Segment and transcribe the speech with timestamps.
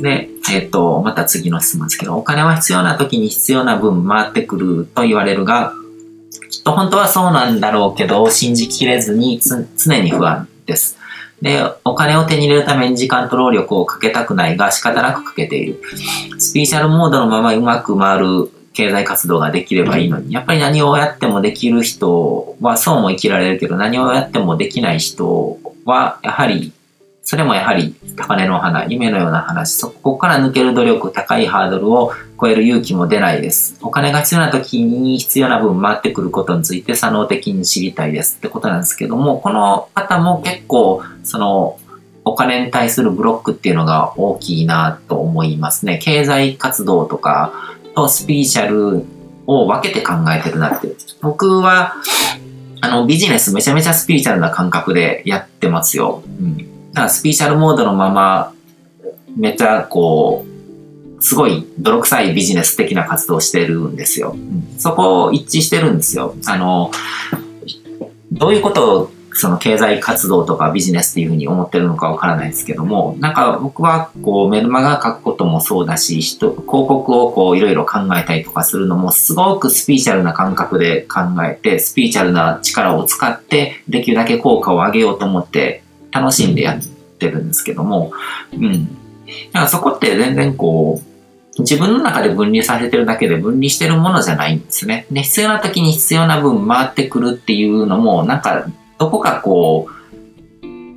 [0.00, 5.72] で、えっ、と、また次の質問ですけど、お金は必要な時に必要な分回ってくると言われるが、
[6.50, 10.98] きっと本当はそうなんだろうけど、信じきれずに常に不安です。
[11.42, 15.80] で、お金を手に入れるために時間と労力をかけたくないが仕方なくかけている。
[16.38, 26.72] スピーチャルモードのままうまく回る経済活動ができればいいのに、やっぱり何をやってもできる人はそうも生きられるけど、何をやってもできない人は、やはり
[27.26, 33.76] それもやはり高嶺の花、夢のような話、そこから抜ける努力、高いハードルを超える勇気も出ないです。
[33.82, 41.80] お金が必要な時に必要な分回ってくることについて作能的に知りたいですってことなんですけども、この方も結構、その、
[42.24, 45.98] お金に対するブロックっていうのが大きいなと思いますね。
[45.98, 47.52] 経済活動とか
[47.96, 49.04] とスピーチャル
[49.48, 50.94] を分けて考えてるなって。
[51.22, 51.96] 僕は、
[52.82, 56.22] あの、ビジネスめちゃめちゃスピリチュアルな感覚でやってますよ。
[56.24, 58.54] うんだからスピーチャルモードのまま、
[59.36, 60.46] めっちゃこ
[61.18, 64.30] う、すごい泥臭いビジネス的な活動をしてるんですよ。
[64.30, 66.34] うん、そこを一致してるんですよ。
[66.46, 66.90] あの、
[68.32, 85.82] どういうことをその経済活動とかビジネスっていうふうに思ってるのかわからないですけども、なんか僕はこうメルマガ書くこともそうだし、人広告をこういろいろ考えたりとかするのもすごくスピーチャルな感覚で考えて、スピーチャルな力を使ってできるだけ効果を上げようと思って
[86.20, 86.80] 楽しんでやっ
[87.18, 88.12] てるんですけども、
[88.52, 88.86] うん。
[88.86, 88.90] だ
[89.52, 91.00] からそこって全然こ
[91.58, 95.06] う、自分の中で分離させてるだけで分離してるものじゃないんですね。
[95.10, 98.66] で、必要な時に必要な分回ってくるっていうのも、なんか、
[98.98, 99.96] どこかこう、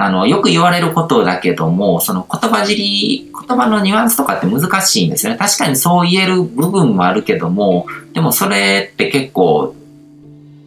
[0.00, 5.38] あの、よく言われることだけども、その言葉尻、言葉のニュアンスとかって難しいんですよね。
[5.38, 9.74] 確かにそう言える部分もあるけども、でもそれって結構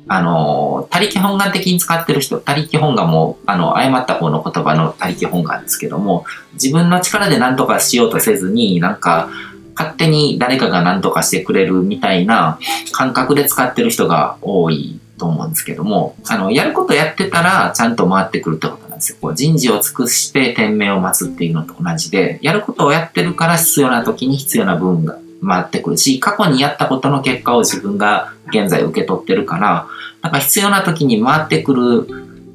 [0.08, 9.30] あの、他力本願的に使ってる人、他力本願も、あの、誤った方の言葉の他力本願ですけども、自分の力で何とかしようとせずに、なんか、
[9.76, 12.60] 勝手に誰かが何とかしてくれるみたいな
[12.92, 19.18] 感覚で使ってる人が多いと思うんですけども、あの、やることやってたらちゃんと回ってくるってことなんですよ。
[19.22, 29.88] こう人事を尽くして天命を待つっていうのと同じで、やることをやってるから必要な時に必要な分が回ってくるし、過去にやったことの結果を自分が現在受け取ってるから、
[30.22, 32.08] なんか必要な時に回ってくる、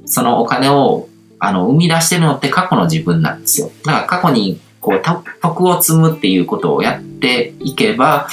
[0.06, 1.08] そのお金を、
[1.38, 3.70] あの、生み出してるのって過去の自分なんですよ。
[3.84, 5.02] だから過去に、こう、
[5.42, 8.28] 徳を積むっていうことをやっていけば、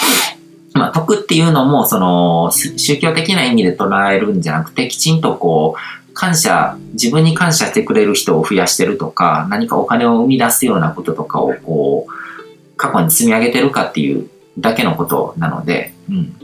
[0.74, 16.38] まあ、徳っていうのも、その、宗教的な意味で捉えるんじゃなくて、きちんとこう、感謝、自分に感謝してくれる人を増やしてるとか、何かお金を生み出すようなこととかを、こう、過去に積み上げてるかっていうだけのことなので、うん。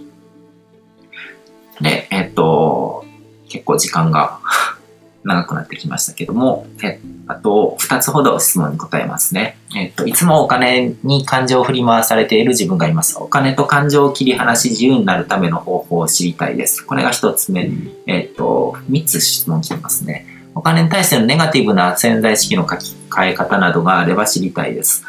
[1.81, 3.05] で、えっと、
[3.47, 4.39] 結構時間が
[5.23, 9.57] 長くなってきましたけども、えあと、二つほど質問に答えますね。
[9.75, 13.17] えっと、いつもお金に感情を振り回されている自分がいます。
[13.19, 16.85] お金と感情を切り離し自由になるための方法を知りたいです。
[16.85, 17.69] これが一つ目。
[18.07, 20.38] えっと、三つ質問来てますね。
[20.55, 25.03] お金に対してのネガティブな潜在意識の書き換え方などがあれば知りたいです。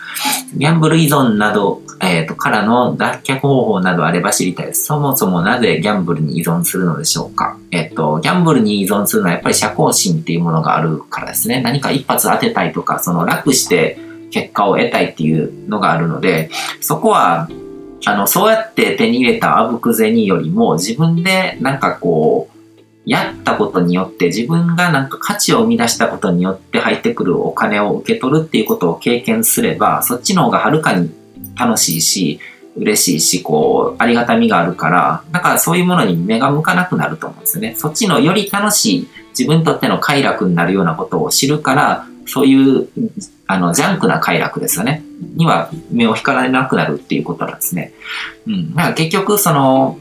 [0.57, 4.85] ギャンブル依存など、えーと、からの脱却方法などあれば知りたいです。
[4.85, 11.61] そもそもなぜギャンブルに依存するのでしょうかえっ、ー、と、ギャンブルに依存するのはやっぱり社交心っていうものがあるからですね。
[11.61, 13.99] 何か一発当てたいとか、その楽して
[14.31, 17.49] 結果を得たいっていうのがあるので、そこは、
[18.07, 22.50] あの、そうやって手に入れたあぶく銭よりも自分でなんかこう、
[23.11, 31.11] やったことによって自分がなんか価値を生み出したことによって入ってくるお金を受け取るっていうことを経験すれば、そっちの方がはるかに
[31.59, 32.39] 楽しいし、
[32.77, 37.75] 嬉しいし、こう、ありがたみがあるから、だからそういうものに目が向かなくなると思うんですね。
[37.77, 42.89] そっちのより楽しい、自分にとっての快楽になるようなことを知るから、そういう、
[43.49, 45.03] あの、ジャンクな快楽ですよね。
[45.35, 47.93] には目を光られなくなるっていうことなんですね。
[48.47, 48.75] うん。
[48.77, 49.99] だから結局、その、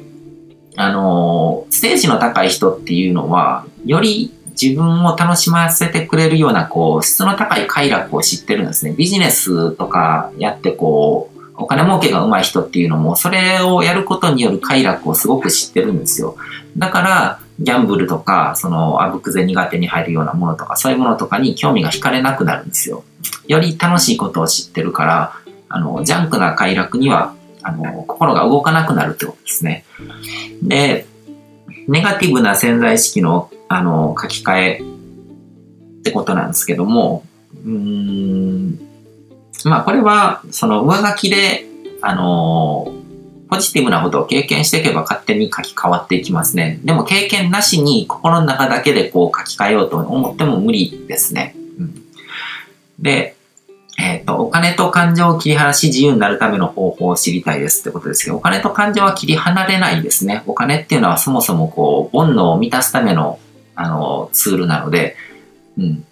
[0.81, 8.93] あの、ステージの高い人っていうのは、より自分を楽しませてくれるような、こう、質の高い快楽を知ってるんですね。
[8.93, 16.37] ビジネスとかやって、こう、お金儲けが上手い人っていうのも、それをやることによる快楽をすごく知ってるんですよ。
[16.77, 23.03] だから、ギャンブルとか、その、あぶくぜ苦手に入るようなものとか、そういうものとかに興味が惹かれなくなるんですよ。
[23.49, 25.33] より楽しいことを知ってるから、
[25.67, 29.85] あの、ジャンクな快楽にはあの、心が動かなくなるってことですね。
[30.61, 31.05] で、
[31.87, 34.81] ネガティブな潜在意識の、あの、書き換え
[35.99, 37.23] ってことなんですけども、
[37.65, 38.79] うん、
[39.65, 41.65] まあ、これは、その上書きで、
[42.01, 42.93] あの、
[43.49, 46.79] ポジティブなことを経験していけば勝手に書き換わっていきますね。
[46.83, 51.55] でも経験なしに心の中だけでこう書き換えようと思っても無理ですね。
[51.79, 52.03] うん、
[52.99, 53.35] で、
[53.99, 60.43] えっ、ー、と、お金と感情を切り離し自由になるための方法を知りたいですってことですけど、お金と感情は切り離れないですね。
[60.47, 63.39] お金っていうのはそもそもこう、煩悩を満たすための、
[63.75, 65.17] あの、ツールなので、
[65.77, 66.05] うん。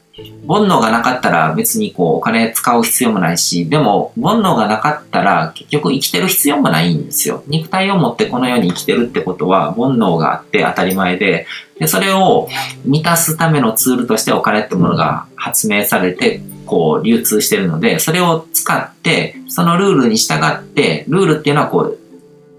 [0.47, 7.43] 煩悩がなかったら別にこうお金使う必要もないし、でも煩悩がなかったら結局生きてる必要もないんですよ。
[7.45, 11.45] 肉体を持ってこの世に生きてるってことは煩悩があって当たり前で、
[11.79, 12.49] で、それを
[12.83, 21.97] 満たすためのツールとしてお金ってものが発明されて、こう流通してるので、それを使って、そのルールに従って、ルールっていうのはこう、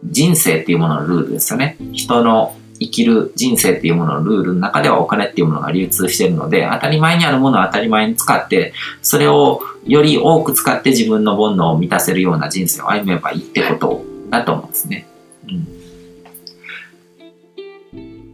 [0.05, 1.77] 人生っていうもののルールですよね。
[1.93, 8.73] 人の生きる人生っていうもののルールの中ではお金っていうものが流通してるので、当たり前にあるものを当たり前に使って、
[9.03, 15.09] それをより多く使って自分の煩悩を満たせるような人生を歩めばいいってことだと思うんですね。
[15.49, 15.67] うん、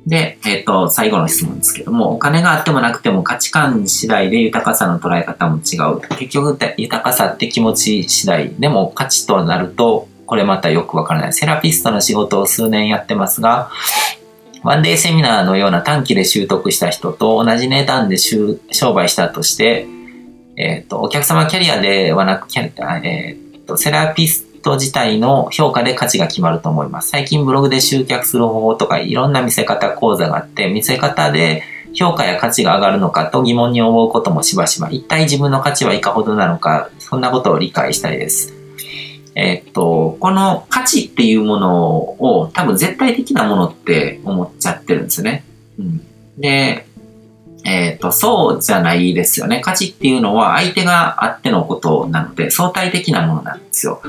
[0.06, 6.00] で、えっ、ー、と、最後の質問ですけども、お金があってもなくても価値観次第で豊かさの捉え方も違う。
[6.18, 11.32] 結局、豊かさって気持ち次第でも価値となると、これまたよくわからない。
[11.32, 13.70] セラピストの仕事を数年やってますが、
[14.62, 19.86] ワンデーセミナーのような短期で習得した人と同じ値段で商売したとして、
[20.56, 27.10] えっ、ー、と、お客様キャリアではなく、えっ、ー、と、セラピスト自体の評価で価値が決まると思います。
[27.10, 31.62] 最近ブログで集客する方法とかいろんな見せ方講座があって、見せ方で
[31.92, 38.54] 評価や価値が上がるのかと疑問に思うこともしばしば、一体自分の価値はいかほどなのか、そんなことを理解したいです。
[39.36, 45.44] えっと、この価値っていうものを多分絶対的なものって思っちゃってるんですね。
[45.78, 46.06] うん、
[46.38, 46.86] で、
[47.64, 49.60] えっと、そうじゃないですよね。
[49.60, 54.02] 価値っていうのは相手があってのことなので相対的なものなんですよ。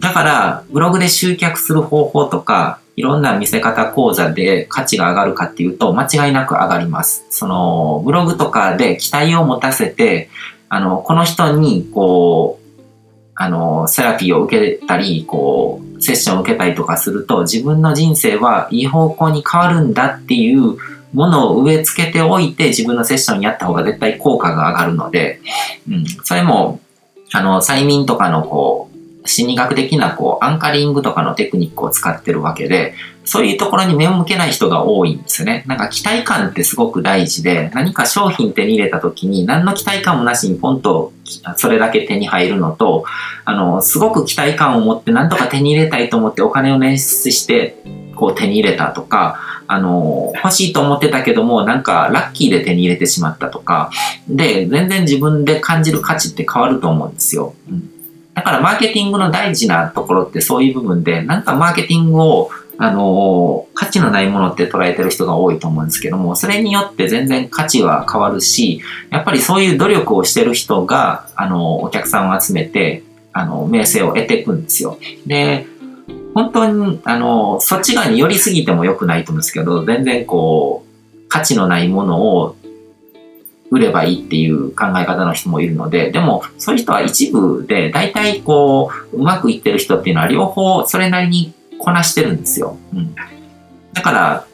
[0.00, 7.26] だから、ブログで集客する方法とか、いろんな見せ方講座で価値が上がるかっていうと間違いなく上がります。
[7.30, 10.30] その、ブログとかで期待を持たせて、
[10.68, 12.80] あの、この人に、こう、
[13.34, 20.76] あの、セラピーを受けたり、こう、セッションを受けたりとかすると、自分の人生はいい方向に変わるんだっていう
[21.14, 25.40] ものを植え付けておいて、自分のセッションやった方が絶対効果が上がるので、
[25.88, 26.80] うん、それも、
[27.32, 28.94] あの、催眠とかのこう、
[29.26, 32.94] 心理学的なこう、アンカリングとかのテクニックを使ってるわけで、
[33.24, 35.64] そういうところに目を向けない人が多いんですよね。
[35.66, 41.12] なんか期待感ってすごく大事で、何か商品手に入れた時に何の期待感もなしにポンと
[41.56, 43.04] それだけ手に入るのと、
[43.46, 47.76] あの、すごく期待感を持って何とか手に入れたいと思ってお金を捻出して、
[48.14, 53.90] こう手に入れたとか、あの、欲しいと思ってたけども、なんかラッキーで手に入れてしまったとか、
[54.28, 57.54] で、全然自分で感じる価値って変わると思うんですよ。
[57.70, 57.90] うん
[58.34, 74.98] だからマーケティングの大事なところってそういう部分で、なんかマーケティングを、あの、価値のないものって捉えてる人が多いと思うんですけども、それによって全然価値は変わるし、やっぱりそういう努力をしてる人が、あの、お客さんを集めて、あの、名声を得ていくんですよ。
[75.26, 75.66] で、
[76.34, 82.56] 本当に、あの、そっち側に寄りすぎても良くないと思うんですけど、全然こう、価値のないものを
[83.70, 92.76] 売ればいいっていう考え方の人もいるので、でもそういう人は一部で、大体こう、うまくいってる人っていうのは両方それなりにこなしてるんですよ。
[92.92, 93.14] うん。
[93.92, 94.46] だから、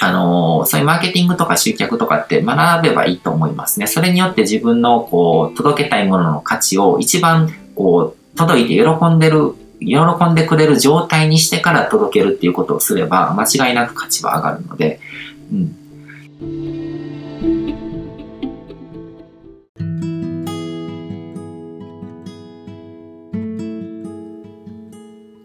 [0.00, 3.86] あの、そういうマーケティングとか集客とかって学べばいいと思いますね。
[3.86, 15.00] それによって自分のこう、届けたいものの価値を一番こう、届いて喜んでる喜んでくれる状態にしてから届けるっていうことをすれば、間違いなく価値は上がるので、
[15.52, 15.76] うん。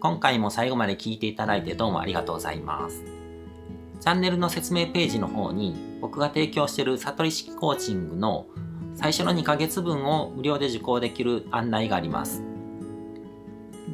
[0.00, 3.02] 今回も最後まで聞いていただいてどうもありがとうございます。
[4.00, 8.46] チャンネルの説明ページの方に僕が提供している悟り式コーチングの
[8.94, 12.53] 最初の2ヶ月分を無料で受講できる案内があります。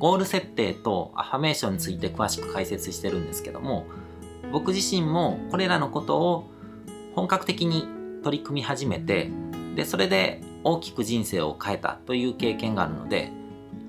[0.00, 3.87] ゴール設定とアファメーションについて詳しく解説してるんですけども、
[4.50, 6.50] 僕自身もこれらのことを
[7.14, 7.87] 本格的に
[8.25, 9.30] 取り組み始めて、
[9.76, 13.30] で、それで大きく人生を変えたという経験があるので、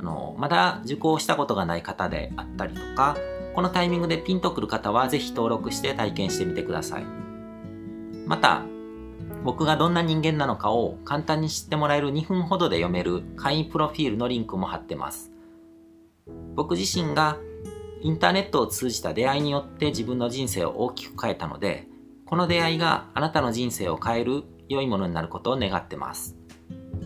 [0.01, 3.15] あの、まだ受講したことがない方であったりとか、
[3.55, 7.05] このタイミングでピンとくる方はぜひ登録して体験してみてください。
[8.27, 8.63] また、
[9.45, 15.30] 僕がどんな人間なのかを簡単に知ってもらえる2分ほどで読める会員プロフィールのリンクも貼ってます。
[16.55, 17.37] 僕自身が
[18.01, 21.87] インターネットを通じた出会いによって自分の人生を大きく変えたので、
[22.25, 26.35] この出会いがあなたの人生を変える良いものになることを願ってます。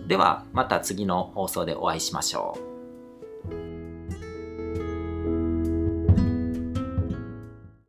[0.08, 2.65] ではまた次の放送でお会いしましょう。